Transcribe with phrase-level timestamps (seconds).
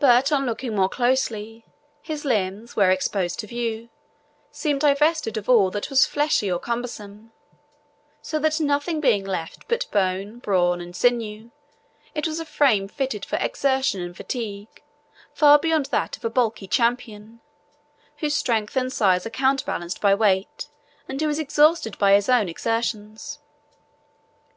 [0.00, 1.64] But on looking more closely,
[2.02, 3.88] his limbs, where exposed to view,
[4.50, 7.30] seemed divested of all that was fleshy or cumbersome;
[8.20, 11.52] so that nothing being left but bone, brawn, and sinew,
[12.12, 14.82] it was a frame fitted for exertion and fatigue,
[15.32, 17.38] far beyond that of a bulky champion,
[18.16, 20.66] whose strength and size are counterbalanced by weight,
[21.08, 23.38] and who is exhausted by his own exertions.